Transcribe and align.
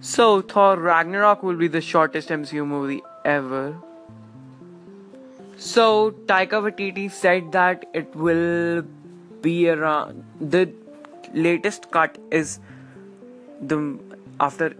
So, 0.00 0.40
Thor 0.40 0.78
Ragnarok 0.78 1.42
will 1.42 1.56
be 1.56 1.68
the 1.68 1.82
shortest 1.82 2.30
MCU 2.30 2.66
movie 2.66 3.02
ever. 3.26 3.76
So, 5.58 6.12
Taika 6.24 6.62
Waititi 6.66 7.10
said 7.10 7.52
that 7.52 7.84
it 7.92 8.16
will 8.16 8.86
be 9.42 9.68
around 9.68 10.24
the 10.40 10.72
latest 11.34 11.90
cut 11.90 12.16
is 12.30 12.58
the 13.60 13.98
after 14.40 14.74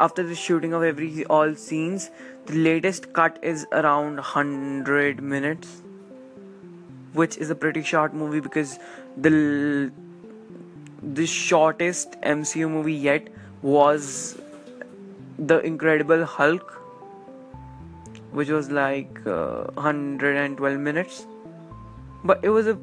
after 0.00 0.22
the 0.22 0.34
shooting 0.34 0.74
of 0.74 0.82
every 0.82 1.24
all 1.26 1.54
scenes 1.54 2.10
the 2.46 2.56
latest 2.56 3.12
cut 3.14 3.38
is 3.42 3.66
around 3.72 4.16
100 4.16 5.22
minutes 5.22 5.82
which 7.12 7.36
is 7.38 7.50
a 7.50 7.54
pretty 7.54 7.82
short 7.82 8.12
movie 8.12 8.40
because 8.40 8.78
the 9.16 9.92
the 11.12 11.26
shortest 11.26 12.12
MCU 12.22 12.70
movie 12.70 12.94
yet 12.94 13.28
was 13.62 14.38
the 15.38 15.58
Incredible 15.60 16.24
Hulk, 16.24 16.80
which 18.32 18.48
was 18.48 18.70
like 18.70 19.20
uh, 19.26 19.64
112 19.74 20.78
minutes. 20.78 21.26
But 22.24 22.40
it 22.42 22.48
was 22.48 22.66
a 22.66 22.78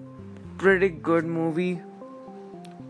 pretty 0.57 0.89
good 0.89 1.25
movie. 1.25 1.81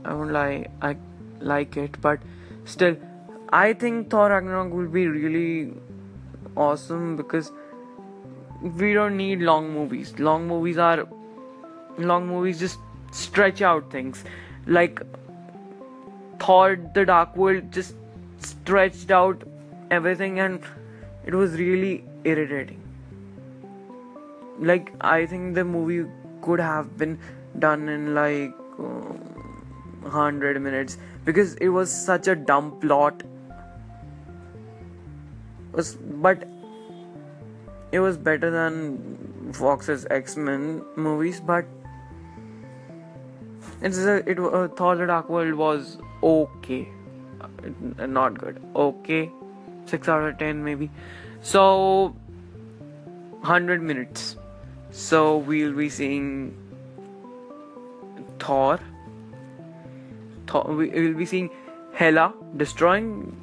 I 0.04 0.14
won't 0.14 0.32
lie, 0.32 0.68
I 0.82 0.98
like 1.40 1.78
it, 1.78 2.02
but 2.02 2.20
still, 2.66 2.98
I 3.50 3.74
think 3.74 4.10
Thor 4.10 4.30
Ragnarok 4.30 4.74
will 4.74 4.88
be 4.88 5.08
really 5.08 5.74
awesome 6.58 7.16
because 7.16 7.52
we 8.62 8.94
don't 8.94 9.16
need 9.16 9.40
long 9.40 9.72
movies. 9.72 10.18
Long 10.20 10.48
movies 10.48 10.78
are 10.78 11.08
long 11.98 12.28
movies 12.28 12.60
just 12.60 12.80
stretch 13.12 13.62
out 13.62 13.92
things 13.92 14.24
like 14.66 15.02
Thor 16.40 16.78
the 16.94 17.06
Dark 17.06 17.36
World 17.36 17.72
just 17.72 17.96
stretched 18.40 19.12
out 19.12 19.44
everything 19.90 20.40
and 20.40 20.64
it 21.26 21.34
was 21.34 21.54
really 21.54 22.04
irritating. 22.24 22.82
Like, 24.60 24.92
I 25.02 25.26
think 25.26 25.56
the 25.56 25.64
movie 25.64 26.10
could 26.42 26.60
have 26.60 26.98
been 26.98 27.20
done 27.60 27.90
in 27.90 28.14
like 28.14 28.54
uh, 28.80 29.14
100 30.02 30.62
minutes 30.62 30.98
because 31.26 31.56
it 31.56 31.70
was 31.70 31.92
such 31.92 32.28
a 32.28 32.36
dumb 32.36 32.80
plot. 32.80 33.24
Was, 35.74 35.96
but 35.96 36.48
it 37.92 38.00
was 38.00 38.18
better 38.18 38.52
than 38.52 39.52
Fox's 39.54 40.06
X 40.10 40.36
Men 40.36 40.84
movies, 40.96 41.40
but 41.40 41.66
it's 43.82 43.98
a, 43.98 44.30
it 44.30 44.40
uh, 44.40 44.68
Thor: 44.70 44.96
The 44.96 45.08
Dark 45.08 45.30
World 45.30 45.56
was 45.56 45.98
okay, 46.24 46.88
uh, 47.42 48.06
not 48.06 48.38
good. 48.38 48.62
Okay, 48.76 49.32
six 49.86 50.08
out 50.08 50.24
of 50.24 50.38
ten 50.38 50.64
maybe. 50.64 50.90
So, 51.42 52.16
hundred 53.42 53.82
minutes. 53.82 54.38
So 54.92 55.38
we'll 55.38 55.74
be 55.74 55.90
seeing 55.90 56.56
Thor. 58.40 58.80
Thor 60.48 60.64
we 60.76 60.90
will 60.90 61.14
be 61.14 61.26
seeing 61.26 61.50
Hela 61.94 62.34
destroying, 62.58 63.36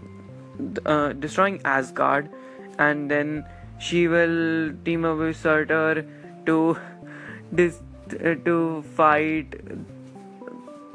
uh, 0.87 1.13
destroying 1.15 1.61
Asgard, 1.65 2.31
and 2.79 3.11
then 3.11 3.45
she 3.79 4.09
will 4.09 4.73
team 4.85 5.05
up 5.05 5.19
with 5.19 5.37
Surtur 5.37 6.05
to 6.47 6.77
dis- 7.55 7.83
uh, 8.13 8.35
to 8.45 8.85
fight 8.95 9.55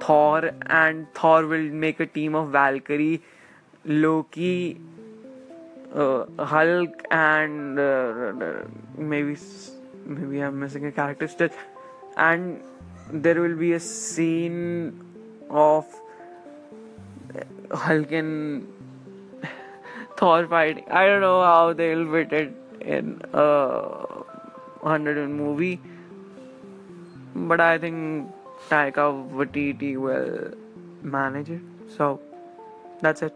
Thor, 0.03 0.51
and 0.67 1.07
Thor 1.13 1.45
will 1.47 1.69
make 1.83 1.99
a 1.99 2.05
team 2.05 2.35
of 2.35 2.49
Valkyrie, 2.49 3.21
Loki, 3.85 4.79
uh, 5.93 6.25
Hulk, 6.39 7.03
and 7.11 7.79
uh, 7.79 8.33
maybe 8.97 9.37
maybe 10.05 10.39
I'm 10.41 10.59
missing 10.59 10.85
a 10.85 10.91
character 10.91 11.27
still, 11.27 11.49
and 12.17 12.61
there 13.11 13.39
will 13.39 13.55
be 13.55 13.73
a 13.73 13.79
scene 13.79 15.01
of 15.49 15.85
Hulk 17.71 18.11
and 18.11 18.67
Thor 20.17 20.47
fighting. 20.47 20.85
I 20.91 21.05
don't 21.05 21.21
know 21.21 21.41
how 21.41 21.73
they'll 21.73 22.11
fit 22.11 22.33
it 22.33 22.53
in 22.81 23.21
a 23.33 24.05
hundred 24.83 25.29
movie, 25.29 25.79
but 27.35 27.61
I 27.61 27.77
think 27.77 28.31
Taika 28.69 29.05
Waititi 29.31 29.97
will 29.97 30.53
manage 31.01 31.49
it. 31.49 31.61
So 31.97 32.19
that's 33.01 33.21
it. 33.21 33.35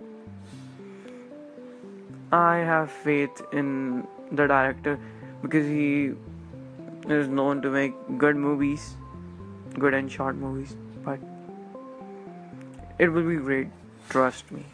I 2.32 2.58
have 2.58 2.92
faith 2.92 3.42
in 3.54 4.06
the 4.32 4.48
director 4.48 5.00
because 5.42 5.66
he 5.66 6.12
is 7.08 7.28
known 7.28 7.62
to 7.62 7.70
make 7.70 7.94
good 8.18 8.36
movies, 8.36 8.96
good 9.80 9.94
and 9.94 10.12
short 10.12 10.36
movies, 10.36 10.76
but 11.06 11.20
it 13.00 13.08
will 13.08 13.24
be 13.24 13.36
great, 13.36 13.68
trust 14.10 14.52
me. 14.52 14.66